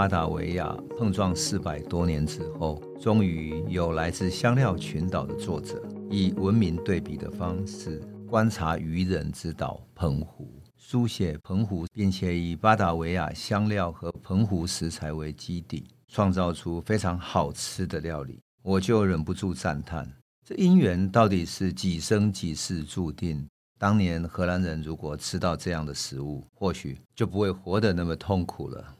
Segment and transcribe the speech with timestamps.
[0.00, 18.40] 巴达维亚碰撞四百多年之后，终于有来自香料群岛的作者，以文明对比的方式观察渔人之岛澎湖，书写澎湖，并且以巴达维亚香料和澎湖食材为基底，创造出非常好吃的料理。
[18.62, 20.10] 我就忍不住赞叹：
[20.42, 23.46] 这因缘到底是几生几世注定？
[23.78, 28.96] 当年荷兰人如果吃到这样的食物，或许就不会活得那么痛苦了。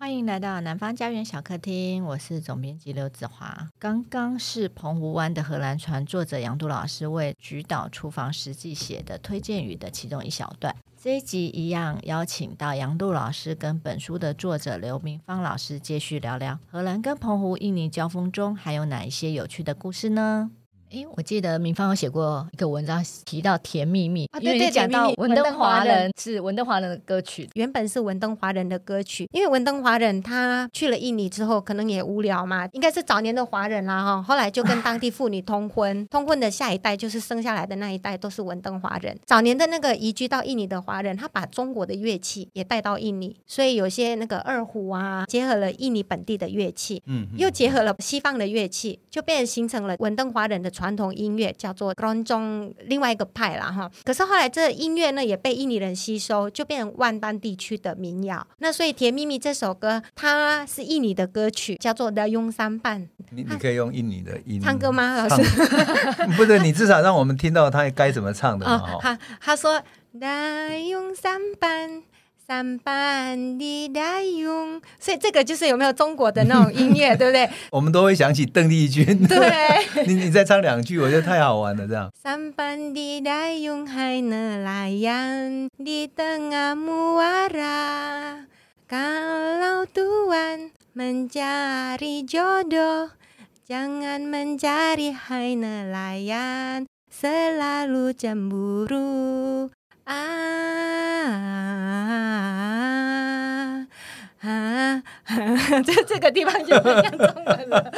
[0.00, 3.68] 欢迎来到南方家园小客厅，我是总编辑刘子华。
[3.80, 10.72] 刚刚是澎湖湾的荷兰船作者杨度老师为《菊岛厨房实际》写的推荐语的其中一小段。
[10.96, 20.52] 这一集一样邀请到杨度老师跟本书的作者刘明芳老师继续聊聊荷兰跟澎湖印尼交锋中还有哪一些有趣的故事呢？
[20.90, 39.14] 哎，我记得明芳有写过一个文章，提到《甜蜜蜜》啊，对对，讲到文登华人是文登华人的歌曲，原本是文登华人的歌曲，因为文登华人他去了印尼之后，可能也无聊嘛，应该是早年的华人啦哈，后来就跟当地妇女通婚，通婚的下一代就是生下来的那一代都是文登华人。
[39.26, 50.72] 早年的那个移居到印尼的华人，他把中国的乐器也带到印尼，所以有些那个二胡啊，结合了印尼本地的乐器，嗯，又结合了西方的乐器，就变成形成了文登华人的。
[50.78, 53.90] 传统音乐叫做 Keroncong，另外一个派啦哈。
[54.04, 58.46] 可是后来这音乐呢也被印尼人吸收，就变成万丹地区的民谣。
[58.58, 63.08] 那所以《甜蜜蜜》这首歌，它是印尼的歌曲，叫做 Dayung Sampan。
[63.30, 65.42] 你你可以用印尼的音唱歌吗，老师？
[66.38, 68.98] 不对，你至少让我们听到他该怎么唱的嘛。
[69.00, 69.82] 他他说
[70.16, 72.04] Dayung Sampan。
[72.48, 77.46] 三班的大勇，所以这个就是有没有中国的那种音乐，对不对？
[77.70, 79.04] 我们都会想起邓丽君。
[79.28, 79.38] 对，
[80.08, 81.86] 你你再唱两句，我觉得太好玩了。
[81.86, 82.10] 这样。
[82.18, 88.46] 三班的大勇还能来样的等阿木瓦拉
[88.88, 93.10] ，kalau Tuhan mencari jodoh
[93.68, 99.68] jangan mencari hai nelayan selalu cemburu
[100.08, 100.14] 啊
[104.40, 105.02] 啊！
[105.84, 107.92] 这这个地方就不像中文了。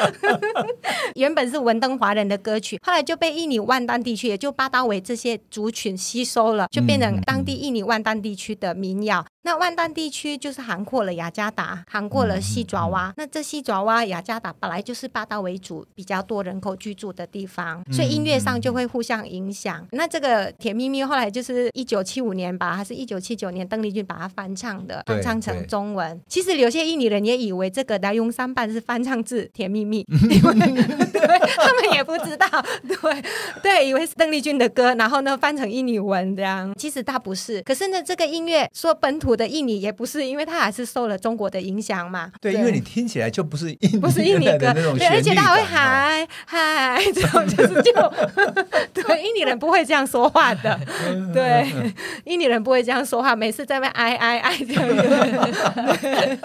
[1.15, 9.25] 原本是文登华人的歌曲，后来就被印尼万丹地区，也就巴达维这些族群吸收了，就变成当地印尼万丹地区的民谣。
[9.43, 13.13] 那万丹地区就是涵括了雅加达，涵括了西爪哇。
[13.17, 19.87] 那这西爪哇、雅加达本来就是巴达维族比较多人口居住的地方，所以音乐上就会互相影响。
[19.93, 26.21] 那这个甜蜜蜜后来就是一九七五年吧，还是一九七九年，邓丽君把它翻唱的，翻唱成中文。
[26.29, 30.55] 其实有些印尼人也以为这个来用三半是翻唱自甜蜜蜜， 因为
[31.11, 32.47] 对他们也不知道，
[32.87, 33.23] 对
[33.63, 36.73] 对，以为是邓丽君的歌，然后呢翻成印尼文这样。
[36.77, 39.31] 其实它不是，可是呢这个音乐说本土。
[39.41, 42.31] 的印尼也不是，因为它还是受了中国的影响嘛。
[42.43, 47.93] 对，因为你听起来就不是印尼不是印尼歌，对，而且他还会嗨嗨，这种就是就
[48.93, 50.79] 对印尼人不会这样说话的，
[51.33, 51.73] 对，
[52.25, 56.39] 印尼人不会这样说话，每次在那哀哀哀这样子。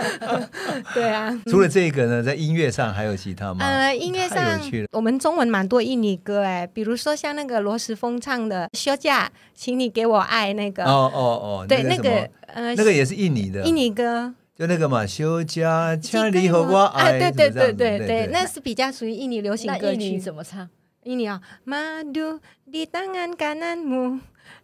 [0.94, 3.66] 对啊，除了这个呢，在音乐上还有其他吗？
[3.66, 4.60] 呃，音乐上
[4.92, 10.84] 我们中文蛮多印尼歌哎，比如说像那个罗时丰唱的《休假，请你给我爱》那个。
[10.86, 12.30] 哦哦哦，对那个。
[12.48, 20.00] 呃，那个也是印尼的，印尼歌，就那个嘛，休假，请你和我爱，对对对对对，那是比较属于印尼流行歌曲。
[20.02, 20.70] 印尼怎么唱？
[21.04, 24.22] 印尼啊，Madu di tangan kananmu,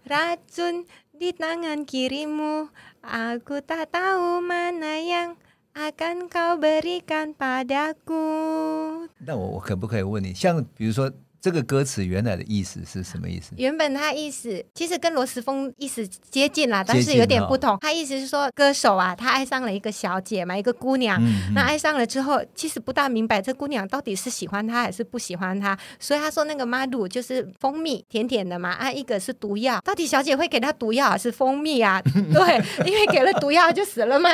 [0.08, 2.70] racun di tangan kirimu,
[3.04, 5.36] aku tak tahu mana yang
[5.75, 9.09] akan kau berikan padaku。
[9.19, 11.13] 那我我可不可以问你，像比如说？
[11.42, 13.54] 这个歌词原来的意思是什么意思？
[13.58, 17.78] 原本他意思其实跟罗时丰意思接近啦，但是有点不同。
[17.82, 21.20] 他意思是说，歌手啊，他爱上了一个小姐嘛，一个姑娘。
[21.20, 25.76] 嗯、那爱上了之后，其实不大明白这姑娘到底是喜欢他还是不喜欢他。
[26.00, 28.72] 所以他说那个马鲁就是蜂蜜，甜甜的嘛。
[28.74, 32.00] 啊，一个是毒药，到底小姐会给他毒药还是蜂蜜啊？
[32.32, 34.30] 对，因为给了毒药就死了嘛。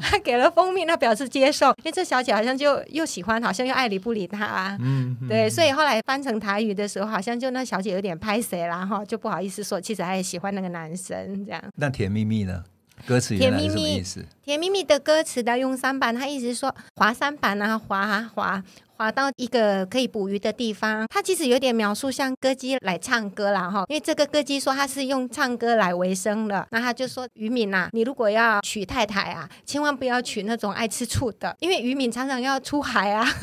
[0.00, 1.68] 他 给了蜂蜜，那表示接受。
[1.78, 4.76] 因为这小姐好像就又喜欢，好像又爱理不理他啊。
[4.80, 11.60] 嗯，对，所以后来翻成台语的时候，好像就那小姐有点拍谁啦哈，就不好意思说，其实还喜欢那个男生这样。
[11.74, 12.62] 那甜蜜蜜呢？
[13.04, 14.24] 歌词甜蜜蜜什么意思？
[14.44, 18.62] 甜蜜蜜的歌词的用三板，他意思是说滑三板啊，滑啊滑。
[18.96, 33.26] 滑到一个可以捕鱼的地方，他其实有点描述像歌姬来唱歌啦哈，因为这个歌姬说他是用唱歌来为生的，那他就说渔民呐，你如果要娶太太啊，千万不要娶那种爱吃醋的，因为渔民常常要出海啊，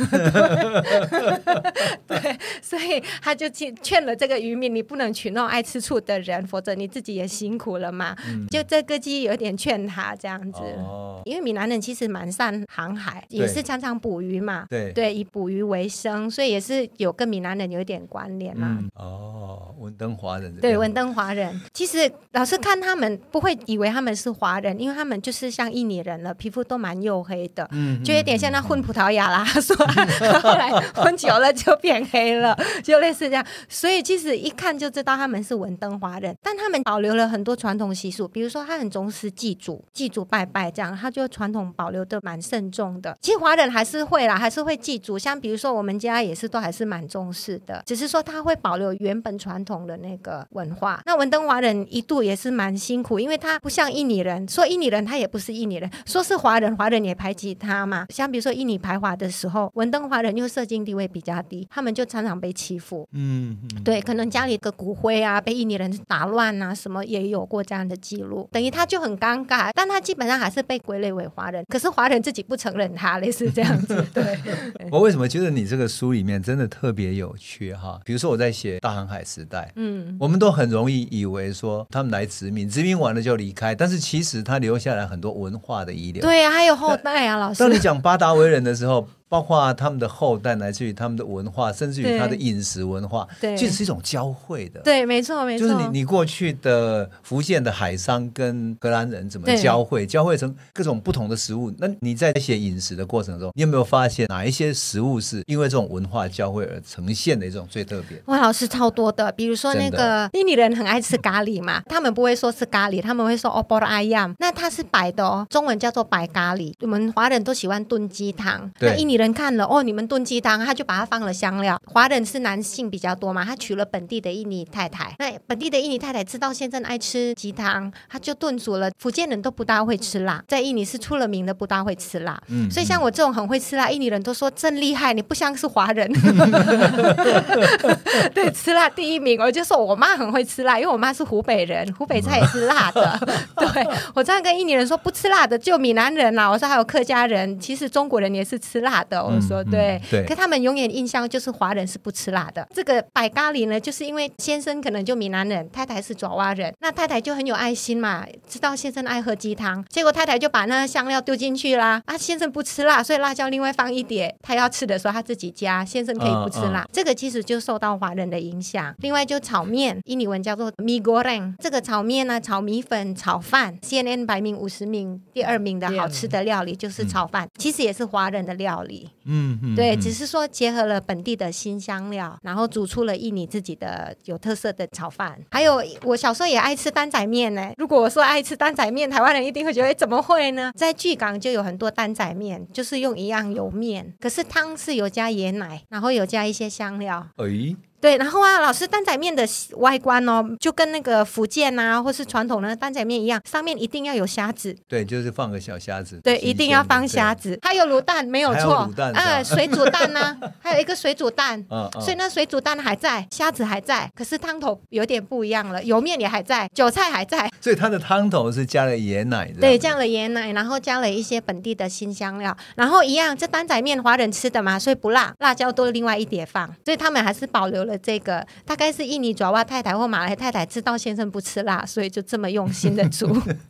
[2.08, 8.16] 对，所以他就劝劝了这个渔民，你不能娶那种爱吃醋的人，否则你自己也辛苦了嘛。
[8.50, 14.66] 就这歌姬有点劝他这样子，哦，因为闽南人其实蛮善航海，也是常常捕鱼嘛。
[14.70, 14.92] 对。
[14.94, 18.78] 对，以捕鱼为生，所以也是有跟闽南人有一点关联嘛。
[18.80, 20.56] 嗯、哦，文登华人。
[20.58, 21.60] 对，文登华人。
[21.74, 33.46] 其实老师看他们不会以为他们是华人，因为他们就是像印尼人了，皮肤都蛮黝黑的，嗯，就有点像那混葡萄牙啦， 说、嗯、后来混久了就变黑了，就类似这样。
[33.68, 43.18] 所以其实一看就知道他们是文登华人，但他们保留了很多传统习俗，比如说他很重视祭祖、祭祖拜拜这样，他就传统保留的蛮慎重的。
[43.22, 51.02] 其实华人还是会啦，还是会祭祖，像比如说我们家也是都还是蛮重视的，只是说他会保留原本传统的那个文化。
[51.06, 58.06] 那文登华人一度也是蛮辛苦，因为他不像印尼人，说印尼人他也不是印尼人，说是华人，华人也排挤他嘛。
[58.10, 63.08] 像比如说印尼排华的时候，文登华人又社经地位比较低，他们就常常被欺负。
[63.14, 69.72] 嗯，嗯，对，可能家里的骨灰啊被印尼人打乱啊，什么也有过这样的记录，等于他就很尴尬。
[69.74, 74.06] 但他基本上还是被归类为华人，可是华人自己不承认他，类似这样子。
[74.14, 74.38] 对，
[74.92, 78.00] 我为什么觉得你这个书里面真的特别有趣哈？
[78.04, 86.22] 比如说我在写大航海时代，嗯，我们都很容易以为说他们来殖民，殖民完了就离开，但是其实他留下来很多文化的遗留。
[86.22, 87.60] 对啊，还有后代啊，老师。
[87.60, 89.08] 当你讲巴达维人的时候。
[89.34, 94.80] 包括他们的后代，来自于他们的文化，甚至于他的饮食文化，对，其实是一种交汇的。
[94.82, 95.68] 对，没错，没错。
[95.68, 101.74] 就是你你过去的福建的海商跟荷兰人怎么交汇，交汇成各种不同的食物。
[101.80, 108.22] 那你在写饮食的过程中，你有没有发现哪一些食物是因为这种文化交汇而呈现的一种最特别？
[108.26, 116.72] 哇，老师超多的，比如说那个印尼人很爱吃咖喱嘛，他们不会说是咖喱，他们会说 o b o r a y a m 那它是白的哦，中文叫做白咖喱。
[116.82, 119.23] 我们华人都喜欢炖鸡汤，那印尼人。
[119.24, 121.80] 人看了哦，你们炖鸡汤，他就把它放了香料。
[121.86, 125.16] 华人是男性比较多嘛，他娶了本地的印尼太太。
[125.18, 128.92] 那本地的印尼太太知道先生爱吃鸡汤，他就炖煮了。
[129.00, 132.40] 福建人都不大会吃辣，在印尼是出了名的不大会吃辣。
[132.50, 136.12] 嗯，所以像我这种很会吃辣，印尼人都说真厉害，你不像是华人。
[138.36, 139.40] 对，吃辣第一名。
[139.40, 143.20] 我就说我妈很会吃辣，因为我妈是湖北人，湖北菜也是辣的。
[143.56, 146.50] 对，我这样跟印尼人说不吃辣的就闽南人啦。
[146.50, 149.24] 我说还有客家人，其实中国人也是吃辣的。
[149.24, 152.68] 我说对，对，可他们永远印象就是华人是不吃辣的。
[152.74, 162.02] 这个白咖喱呢，就是因为先生可能就闽南人，太太是爪哇人，那太太就很有爱心嘛，知道先生爱喝鸡汤，结果太太就把那个香料丢进去啦。
[162.06, 166.86] 啊，先生不吃辣，所以辣椒另外放一点，他要吃的时候他自己加，先生可以不吃辣。
[166.92, 168.94] 这个其实就受到华人的影响。
[169.00, 178.93] 另外就炒面，印尼文叫做 mie goreng，这个炒面呢，炒米粉、炒饭，CNN 排名五十名第二名的好吃的料理就是炒饭，其实也是华人的料理。
[179.26, 185.40] 嗯，嗯，对，只是说结合了本地的新香料，然后煮出了印尼自己的有特色的炒饭。
[185.52, 187.72] 还有我小时候也爱吃担仔面呢。
[187.78, 190.72] 如果我说爱吃担仔面，台湾人一定会觉得，哎，怎么会呢？
[190.76, 197.28] 在巨港就有很多担仔面，就是用一样油面，可是汤是有加椰奶，然后有加一些香料。
[197.38, 197.76] 哎。
[198.04, 199.48] 对，然后啊，老师担仔面的
[199.78, 204.76] 外观哦，就跟那个福建啊，或是传统的担仔面一样，上面一定要有虾子。
[204.90, 206.20] 对，就是放个小虾子。
[206.22, 207.58] 对，一定要放虾子。
[207.62, 208.90] 还有卤蛋，没有错。
[208.92, 209.14] 卤蛋。
[209.14, 210.52] 啊，水煮蛋呢、啊？
[210.60, 211.58] 还有一个水煮蛋。
[211.70, 212.02] 嗯嗯。
[212.02, 217.50] 所以那水煮蛋还在，虾子还在，可是汤头有点不一样了，油面也还在，韭菜还在。
[217.62, 219.62] 所以它的汤头是加了椰奶的。
[219.62, 228.46] 对，加了椰奶，然后加了一些本地的新香料，然后一样，这担仔面华人吃的嘛，所以不辣，辣椒都另外一碟放，所以他们还是保留了这个。
[228.66, 233.28] 大概是印尼爪哇太太或马来太太知道先生不吃辣，所以就这么用心的煮。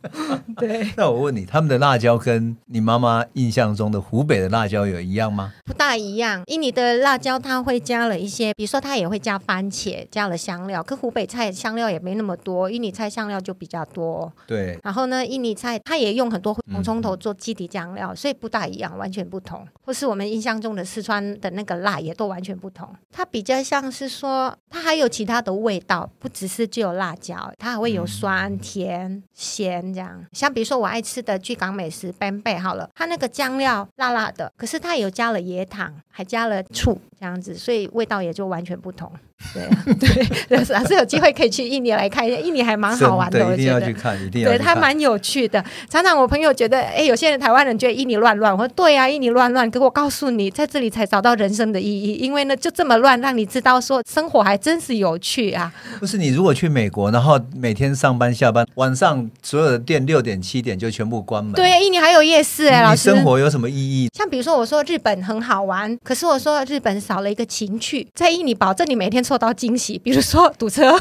[0.56, 0.90] 对。
[0.96, 5.52] 那我问你，他们的辣椒跟你妈妈印象中的湖北的辣椒有一样吗？
[5.64, 6.42] 不大一样。
[6.46, 10.82] 印尼的辣椒它会加了一些，比如说它也会加番茄，加了香料。
[10.82, 14.32] 可湖北菜香料也没那么多，印尼菜香料就比较多。
[14.46, 14.78] 对。
[14.82, 19.66] 然后呢，印尼菜它也用很多红葱头做基底酱料，嗯，所以不大一样，完全不同。
[19.82, 22.88] 或是我们印象中的四川的那个辣也都完全不同。
[23.12, 24.94] 它比较像是说，它还。
[24.94, 30.24] 有其他的味道，不只是只有辣椒，它还会有酸、甜、咸这样。
[30.30, 39.10] 像比如说我爱吃的巨港美食拌贝好了，它那个酱料辣辣的，可是它有加了椰糖，还加了醋这样子，所以味道也就完全不同。
[39.54, 39.84] 对啊，
[40.48, 43.54] 对，还是有机会可以去印尼来看一下，印尼还蛮好玩的，我觉得。
[43.56, 44.58] 一定要去看，一定要去看。
[44.58, 45.62] 对，它蛮有趣的。
[45.88, 49.70] 常常我朋友觉得，哎，有些人台湾人觉得印尼乱乱，我说对啊，印尼乱乱。
[49.70, 55.72] 可我告诉你，在这里才找到人生的意义，因为呢，就这么乱，让你知道说生活还真是有趣啊。
[55.98, 61.54] 不是你如果去美国，然后每天上班下班，晚上所有的店六点七点就全部关门。
[61.54, 63.10] 对，印尼还有夜市哎，老师。
[63.10, 64.08] 你生活有什么意义？
[64.14, 67.13] 像比如说，我说日本很好玩，可是我说日本少。
[67.14, 70.90] 少了一个情趣，在印尼保证你每天受到惊喜，比如说堵车。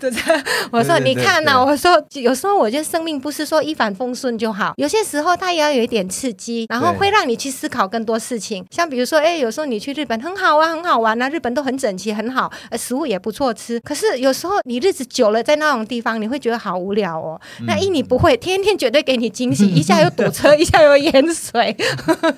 [0.00, 0.32] 堵车，
[0.72, 8.66] 我说你看呐、啊，我说有时候我觉得生命不是说一帆风顺就好，有些时候它也要有一点刺激，然后会让你去思考更多事情。
[8.70, 13.78] 像比如说，哎，有时候你去日本很好啊，很好玩啊，日本都很整齐，很好，食物也不错吃。
[13.80, 17.40] 可是有时候你日子久了在那种地方，你会觉得好无聊哦。
[17.60, 21.76] 嗯、那印尼不会，天天绝对给你惊喜， 一下又堵车，一下又淹水。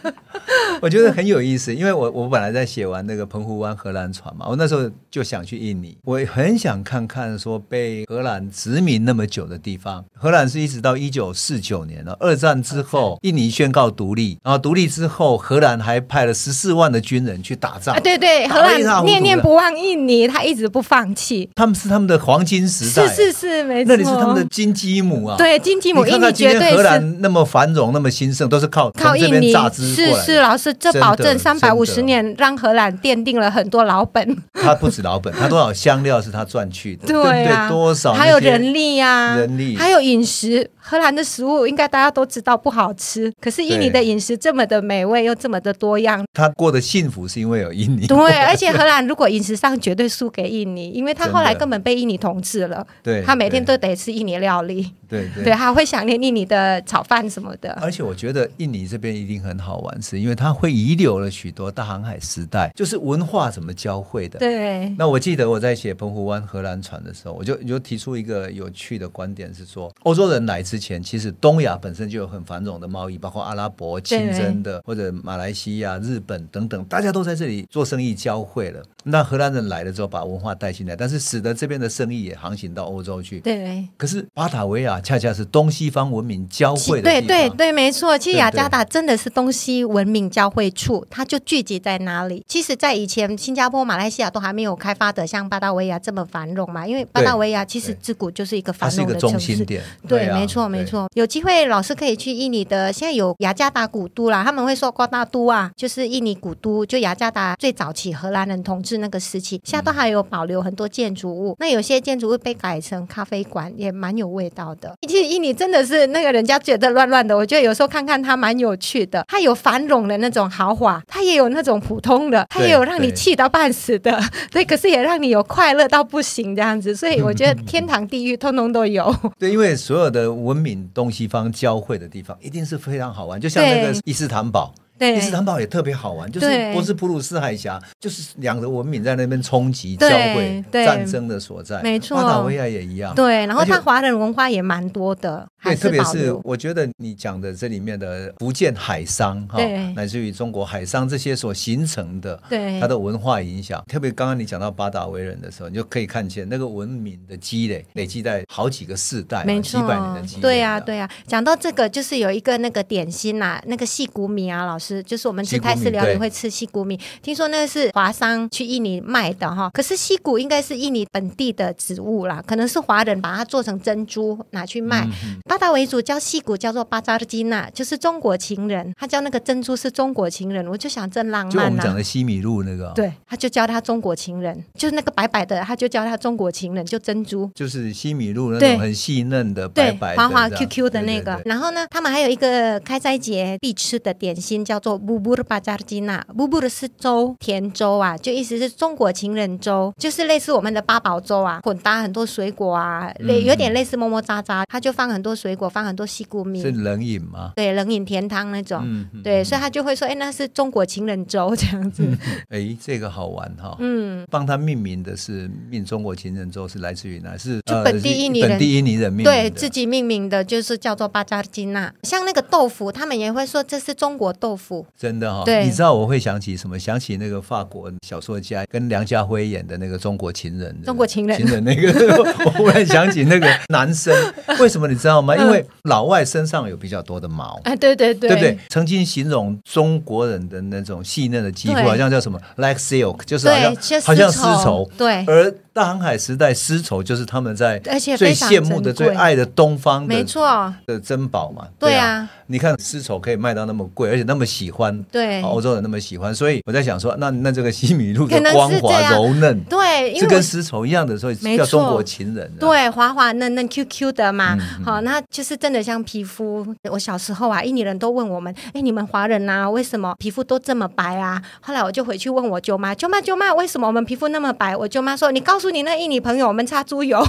[0.88, 10.02] 我觉得很有意思，因为我我本来在写完那个澎湖湾荷兰船嘛，我那时候就想去印尼，我很想看看说被荷兰殖民那么久的地方。
[10.16, 17.94] 荷兰是一直到一九四九年了，二战之后，印尼宣告独立，然后独立之后，荷兰还派了十四万的军人去打仗。
[17.94, 21.50] 啊，对对，荷兰念念不忘印尼，他一直不放弃。
[21.54, 25.36] 他们是他们的黄金时代，是是是，没错，那里是他们的金鸡母啊。
[25.36, 30.24] 对，金鸡母，印尼绝对荷兰那么繁荣，那么兴盛，都是靠靠印尼榨汁过来。
[30.24, 34.36] 是是，老师，这保证三百五十年让荷兰奠定了很多老本。
[34.54, 40.70] 他不止老本，他多少香料是他赚去的，对啊，对多少还有人力呀，人力，还有饮食。
[40.80, 48.06] 荷兰的食物应该大家都知道不好吃，可是印尼的饮食这么的美味又这么的多样，他过得幸福是因为有印尼。
[48.06, 54.94] 对，而且荷兰如果饮食上绝对输给印尼，因为他后来根本被印尼统治了，对，他每天都得吃印尼料理。
[55.08, 57.72] 对对，对，还会想念印尼的炒饭什么的。
[57.80, 64.38] 而且我觉得印尼这边一定很好玩，是因为它会遗留了许多大航海时代，就是文化怎么交汇的。
[64.38, 64.88] 对。
[64.98, 78.82] 那我记得我在写澎湖湾荷兰船的时候，我就就提出一个有趣的观点，是说欧洲人来之前，其实东亚本身就有很繁荣的贸易，包括阿拉伯、清真的，或者马来西亚、日本等等，大家都在这里做生意交汇了。
[79.04, 83.40] 那荷兰人来了之后，把文化带进来，但是使得这边的生意也航行到欧洲去。
[83.40, 83.88] 对。
[83.96, 84.97] 可是巴塔维亚。
[85.00, 87.00] 恰恰是东西方文明交汇。
[87.00, 88.16] 对对对，没错。
[88.18, 92.44] 其实雅加达真的是东西文明交汇处，它就聚集在哪里？
[92.48, 96.86] 其实，在以前新加坡、马来西亚都还没有开发的像巴达维亚这么繁荣嘛。
[96.86, 99.64] 因为巴达维亚其实自古就是一个繁荣的城市。
[99.64, 101.08] 对，对没错没错。
[101.14, 104.42] 有机会老师可以去印尼的，现在有雅加达古都啦。
[104.44, 111.56] 他们会说瓜达都啊，就是印尼古都，就雅加达最早期荷兰人统治那个时期，现在都还有保留很多建筑物。
[111.58, 114.87] 那有些建筑物被改成咖啡馆，也蛮有味道的。
[115.08, 119.24] 其实印尼真的是那个人家觉得乱乱的，我觉得有时候看看它蛮有趣的。
[119.28, 124.10] 它有繁荣的那种豪华，它也有那种普通的，它也有让你气到半死的，
[124.50, 126.94] 对， 对，可是也让你有快乐到不行这样子。
[126.94, 129.14] 所以 我觉得天堂地狱通通都有。
[129.38, 134.74] 对，因为所有的文明东西方交汇的地方，一定是非常好玩，就像那个伊斯坦堡。
[134.98, 141.80] 对，伊斯坦堡也特别好玩，就是波斯普鲁斯海峡，就是两个文明在那边冲击交汇，战争的所在。
[141.82, 143.14] 没错，巴达维亚也一样。
[143.14, 145.46] 对，然后它华人文化也蛮多的。
[145.62, 149.58] 对，特别是我觉得你讲的这里面的福建海商哈，
[149.94, 153.82] 乃至于中国海商这些所形成的，对它的文化影响。
[153.88, 160.42] 特别刚刚你讲到八达维人的时候，你就可以看见那个文明的积累，累积在好几个世代，没错，几百年的积累。
[160.42, 161.10] 对呀，对呀。
[161.26, 165.02] 讲到这个，就是有一个那个点心呐，那个细谷米啊，老师。
[165.02, 169.70] 就是我们吃泰式料理会吃细谷米，听说那个是华商去印尼卖的哈。
[169.72, 175.06] 可是细谷应该是印尼本地的植物啦，可能是华人把它做成珍珠拿去卖。
[175.06, 181.50] 嗯、哼巴达维族叫戏骨叫做巴扎基娜，就是中国情人，他叫那个珍珠是中国情人，我就想真浪漫、啊。
[181.50, 191.36] 就我们讲的西米露那个，对，他就叫他中国情人，就是那个白白的，他就叫他中国情人，就珍珠，就是西米露那种很细嫩的白白的滑滑 Q Q 的那个。
[191.36, 207.52] 对对对，然后呢，他们还有一个开斋节必吃的点心叫做布布巴扎吉娜，布布的是粥，甜粥啊，就意思是中国情人粥，就是类似我们的八宝粥啊，混搭很多水果啊，类有点类似么么喳喳，他就放很多水果，放很多西谷米，是冷饮吗？
[207.54, 212.04] 对，冷饮甜汤那种，嗯、对，所以他就会说，哎，那是中国情人粥这样子。
[212.50, 217.36] 哎，这个好玩哈，嗯，帮他命名的是命中国情人粥，是来自于哪？
[217.36, 221.92] 是就本地印尼人，本地印尼人命名对自己命名的，就是叫做巴扎金娜。
[222.02, 225.44] 像那个豆腐，他们也会说这是中国豆腐，真的哈。
[225.44, 226.78] 对，你知道我会想起什么？
[226.78, 230.74] 想起那个法国小说家跟梁家辉演的那个《中国情人》。
[230.84, 231.92] 中国情人，情人那个，
[232.46, 234.14] 我忽然想起那个男生，
[234.58, 235.27] 为什么你知道吗？
[235.36, 237.60] 因为老外身上有比较多的毛。
[237.64, 238.58] 哎，对对对，对不对？
[238.68, 244.90] 曾经形容中国人的那种细嫩的肌肤，好像叫什么？“like silk”，就是好像好像丝绸。
[244.96, 251.68] 对，而大航海时代丝绸就是他们在而且最羡慕的、最爱的东方的，没错的珍宝嘛。
[251.78, 262.50] 对啊，你看丝绸可以卖到那么贵，而且那么喜欢，对欧洲人那么喜欢，所以我在想说，那那这个西米露的光滑柔嫩，对，是跟丝绸一样的，所以叫中国情人。
[262.58, 266.66] 对，滑滑嫩嫩 Q Q 的嘛，好，那就是真的像皮肤。
[266.90, 271.40] 我小时候啊，印尼人都问我们，哎，你们华人呐，为什么皮肤都这么白啊？
[271.60, 274.76] 后来我就回去问我舅妈，舅妈舅妈，为什么我们皮肤那么白？
[274.76, 277.24] 我舅妈说，你告诉你那印尼朋友，我们擦猪油。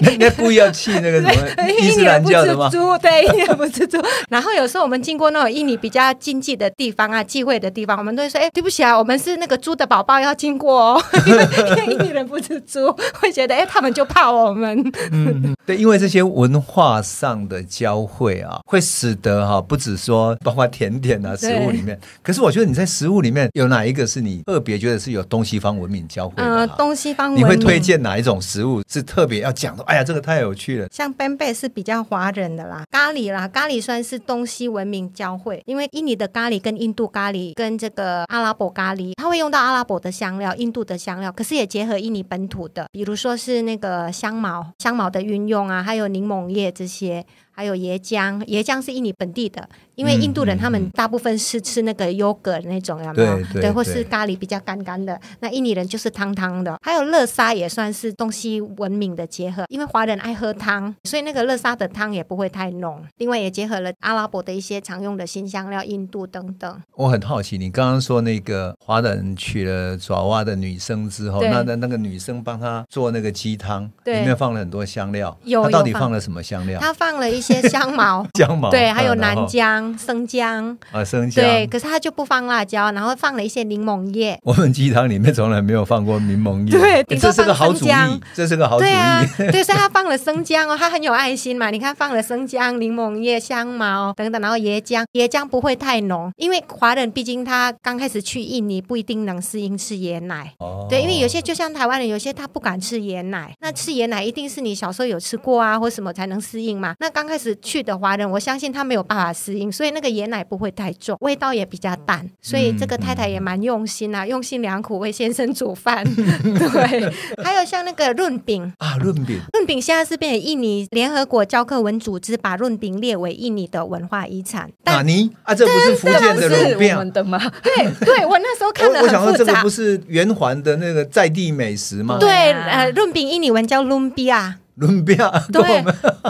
[0.00, 1.32] 人家故意要气那个什么
[1.80, 2.68] 伊斯兰教的吗？
[2.70, 4.00] 猪 对，印尼不吃猪。
[4.28, 14.92] 然后有时候我们经过那种印尼比较经济的地方啊，忌讳的地方，我们都会说：“哎，对不起啊，我们是那个猪的宝宝要经过哦。”因为印尼人不吃猪，会觉得哎，他们就怕我们。
[15.10, 21.98] 嗯，对，因为这些文化上的交汇啊，会使得哈，不止说包括甜点啊，食物里面。
[22.22, 26.42] 可是我觉得你在食物里面有哪一个是你特别觉得是有东西方文明交汇的？
[26.44, 27.44] 嗯，东西方文明。
[27.44, 29.84] 你会推荐哪一种食物是特别要讲的？
[29.84, 30.88] 哎呀，这个太有趣了。
[30.90, 47.24] 像 bembe 是比较华人的啦，咖喱啦，咖喱算是东西文明交汇，因为印尼的咖喱跟印度咖喱跟这个阿拉伯咖喱，它会用到阿拉伯的香料、印度的香料，可是也结合印尼本土的，比如说是那个香茅、香茅的运用啊，还有柠檬叶这些。
[47.54, 53.36] 还有椰浆，椰浆是印尼本地的，因为印度人他们大部分是吃那个优格那种，有没有？
[53.36, 55.18] 对，对，对，或是咖喱比较干干的。
[55.40, 56.76] 那印尼人就是汤汤的。
[56.82, 63.00] 还有乐沙也算是东西文明的结合，因为华人爱喝汤，所以那个乐沙的汤也不会太浓。
[63.18, 66.82] 另外也结合了阿拉伯的一些常用的辛香料、印度等等。
[66.96, 76.80] 我很好奇，你刚刚说那个华人娶了爪哇的女生之后，那那那个女生帮他做那个鸡汤，里面放了很多香料，有，他到底放了什么香料？
[76.80, 77.54] 他放了一些。
[77.54, 84.36] 些香茅， 姜茅对，还有南姜、生姜啊，生姜对，可是他就不放辣椒，然后放了一些柠檬叶。
[84.42, 87.90] 我们鸡汤里面从来没有放过柠檬叶，对，这是个好主意，
[88.34, 88.88] 这是个好主意。
[88.88, 91.70] 对啊， 对，所以他放了生姜哦，他很有爱心嘛。
[91.70, 100.52] 你看，放了生姜、柠檬叶、香茅等等，然后椰浆，椰浆不会太浓，因为华人毕竟他刚开始去印尼不一定能适应吃椰奶。
[100.58, 106.94] 哦，对，因为有些就像台湾人，有些他不敢吃椰奶，那吃椰奶一定是你小时候有吃过啊，或什么才能适应嘛。
[106.98, 108.28] 那刚开始去的华人。
[108.30, 112.28] 我相信他没有办法适应，所以那个椰奶不会太重，味道也比较淡。
[112.40, 116.04] 所以这个太太也蛮用心啊，用心良苦为先生煮饭。
[116.14, 117.12] 对，
[117.44, 124.70] 还有像那个润饼啊，润饼，润饼现在是变成印尼联合国教科文组织把润饼列为印尼的文化遗产。
[124.84, 125.54] 哪尼啊？
[125.54, 127.38] 这不是福建的润饼的吗？
[127.62, 127.72] 对
[128.04, 129.00] 对，我那时候看了。
[129.00, 132.18] 我想说，这个不是圆环的那个在地美食吗？
[132.18, 134.54] 对，呃，润饼印尼文叫 lumpia。
[134.76, 135.84] 伦比亚，对，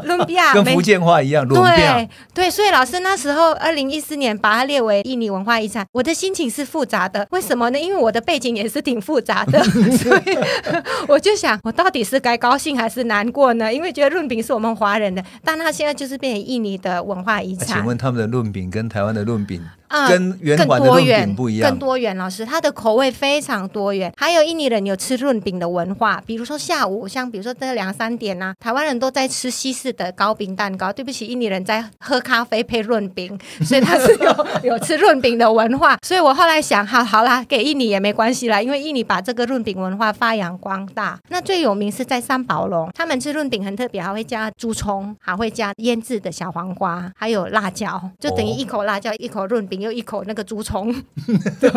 [0.04, 7.26] 伦比亚跟福建话一样，伦比亚，对，所以老师那时候二零一四年把它列为印尼文化遗产，我的心情是复杂的。
[7.30, 7.80] 为什么呢？
[7.80, 9.62] 因为我的背景也是挺复杂的，
[9.96, 10.38] 所以
[11.08, 13.72] 我就想，我到底是该高兴还是难过呢？
[13.72, 17.66] 因为觉得润饼是我们华人的，但他现在就是变成印尼的文化遗产。
[17.66, 19.62] 请问他们的润饼跟台湾的润饼？
[19.94, 22.16] 嗯、跟圆环的润饼不一样，更多元。
[22.16, 24.12] 老师，它的口味非常多元。
[24.16, 30.92] 还有印尼人有吃润饼的文化，比如说下午，像比如说这两三点呐、啊，台湾人都在吃西式的糕饼蛋糕。
[30.92, 35.96] 对不起，印尼人在喝咖啡配润饼， 所以他是有有吃润饼的文化。
[36.02, 41.16] 所以我后来想，好好啦，给印尼也没关系啦，因为印尼把这个润饼文化发扬光大。
[41.28, 49.83] 那最有名是在三宝龙，他们吃润饼很特别，还会加猪葱，还会加腌制的小黄瓜，还有辣椒，就等于一口辣椒，一口润饼。
[49.84, 50.92] 又一口那个竹虫，
[51.60, 51.70] 对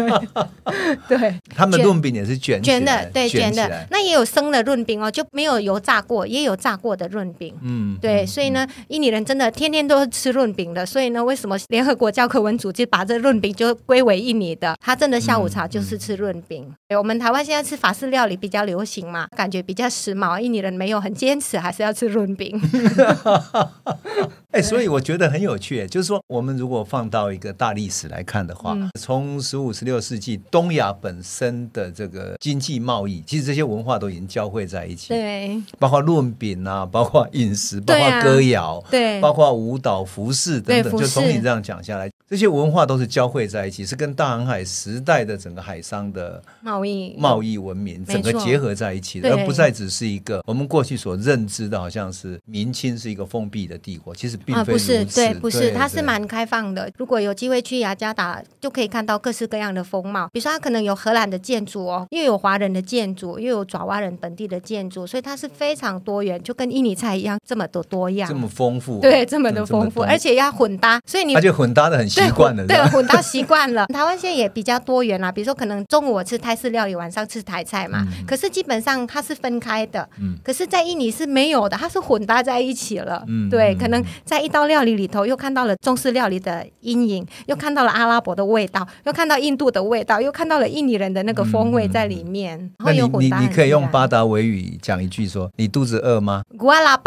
[1.07, 3.87] 对，他们润饼也是卷卷的，对卷的。
[3.91, 7.53] 那也有生的润饼哦，就没有油炸过，也有炸过的润饼。
[7.61, 10.85] 嗯，对，所以呢，印尼人真的天天都是吃润饼的。
[10.85, 14.75] 所以呢，为什么联合国教科文组织把这润饼就归为印尼的？
[14.79, 16.73] 他真的下午茶就是吃润饼。
[16.87, 20.39] 对，我们台湾现在吃法式料理比较流行嘛，感觉比较时髦。
[20.39, 22.57] 印尼人没有很坚持，还是要吃润饼。
[24.57, 35.09] 哎，所以我觉得很有趣，就是说，我们如果放到一个大历史来看的话，嗯、从十五、十六世纪东亚本身的这个经济贸易，其实这些文化都已经交汇在一起。
[35.09, 54.37] 对，包括论饼啊，包括饮食，包括歌谣，对，包括舞蹈、服饰等等，就从你这样讲下来，这些文化都是交汇在一起，是跟大航海时代的整个海商的贸易、贸易文明整个结合在一起的，而不再只是一个我们过去所认知的，好像是明清是一个封闭的帝国，其实。
[54.47, 56.89] 啊，不是，对，不是，它是蛮开放的。
[56.97, 60.29] 如果有机会去雅加达，就可以看到各式各样的风貌。
[60.31, 73.85] 比如说，它可能有荷兰的建筑哦，又有华人的建筑，又有爪哇人本地的建筑，所以它是非常多元，就跟印尼菜一样，这么多多样，这么丰富，对，这么的丰富，而且要混搭，所以你而且混搭的很细习惯了，对，混到习惯了。
[73.93, 78.05] 台湾现在也比较多元啦，比如说可能中午我吃泰式料理，晚上吃台菜嘛。
[78.07, 80.07] 嗯、可是基本上它是分开的。
[80.19, 80.37] 嗯。
[80.43, 83.23] 可是，在印尼是没有的，它是混搭在一起了。
[83.27, 83.49] 嗯。
[83.49, 92.57] 对，可能在一道料理里头，又看到了中式料理的阴影，又看到了阿拉伯的味道，又看到印度的味道，又看到了印尼人的那个风味在里面。
[92.57, 93.37] 嗯、然后有混搭。
[93.37, 96.97] 你你你可以用巴达维语讲一句说：“你肚子饿吗？”瓜拉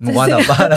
[0.00, 0.14] 巴尔。
[0.14, 0.70] 瓜拉巴尔。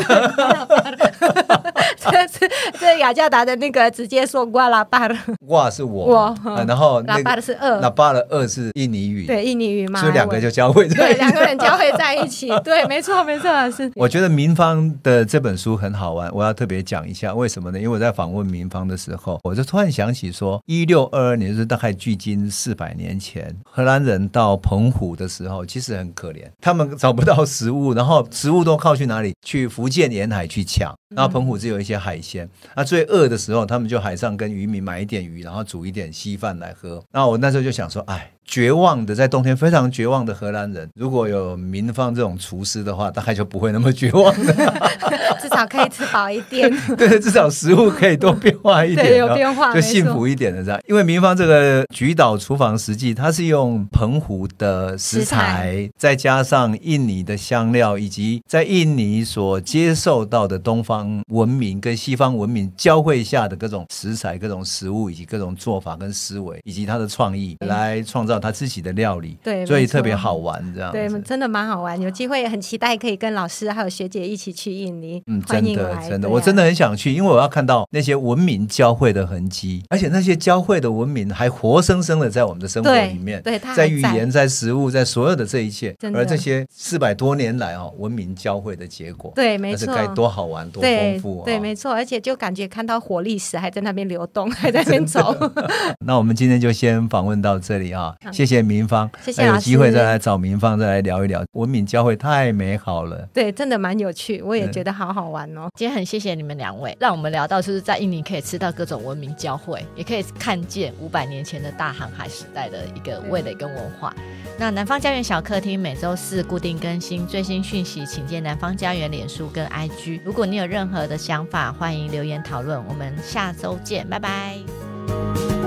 [1.97, 5.15] 这是 这雅加达的那个直接说瓜拉巴了，
[5.47, 6.35] 哇是我，我
[6.67, 13.89] 然后拉巴的是二，拉巴的二是印尼语，对印尼语嘛，所以两个就交汇在一起，对两个人交汇在一起， 对，没错没错是。
[13.95, 17.77] 我觉得民芳的这本书很好玩，我要特别讲一下为什么呢？
[17.79, 29.33] 因为我在访问民芳的时候，我就突然想起说，一六二二年就是大概距今四百年前，荷兰人到澎湖的时候，其实很可怜，他们找不到食物，然后食物都靠去哪里？
[29.45, 32.49] 去福建沿海去抢，然后澎湖只有一些海鲜。
[32.75, 37.03] 那最饿的时候，他们就海上跟渔民买一点鱼，然后煮一点稀饭来喝。
[37.11, 38.31] 那我那时候就想说，哎。
[38.45, 44.53] 绝望的，在冬天非常绝望的荷兰人，如果有明芳这种厨师的话，大概就不会那么绝望了。
[45.41, 46.71] 至少可以吃饱一点。
[46.95, 50.79] 对，至少食物可以多变化一点， 对，有变化，就幸福一点的这样。
[50.87, 68.32] 因为明芳这个菊岛厨房实际，它是用澎湖的食材，食材再加上印尼的香料，以及在印尼所接受到的东方文明跟西方文明交汇下的各种食材、各种食物，以及各种做法跟思维，以及它的创意来创造。
[68.39, 71.99] 他自己的料理，对，所以特别好玩，这样对，真的蛮好玩。
[71.99, 95.35] 有机会很期待可以跟老师还有学姐一起去印尼，嗯，真的真的，我真的很想去，因为我要看到那些文明交汇的痕迹，而且那些交汇的文明还活生生的在我们的生活里面，对，在语言、在食物、在所有的这一切，而这些四百多年来哦，文明交汇的结果，对，没错，是该多好玩、多丰富，对，没错，而且就感觉看到活历史还在那边流动，还在那边走。
[96.05, 98.15] 那我们今天就先访问到这里啊。
[98.31, 103.27] 谢谢明芳，谢谢，有机会再来找明芳，再来聊一聊文明交汇，太美好了。
[103.33, 105.67] 对，真的蛮有趣，我也觉得好好玩哦。
[105.75, 114.13] 今天很谢谢你们两位，让我们聊到就是在印尼可以吃到各种文明交汇，也可以看见五百年前的大航海时代的一个味蕾跟文化。
[114.57, 120.19] 那南方家园小客厅每周四固定更新最新讯息，请见南方家园脸书跟 IG。
[120.23, 122.79] 如果你有任何的想法，欢迎留言讨论。
[122.87, 125.62] 我们下周见，拜拜。